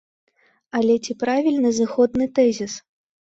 Але 0.77 0.95
ці 1.05 1.15
правільны 1.25 1.71
зыходны 1.79 2.25
тэзіс? 2.39 2.73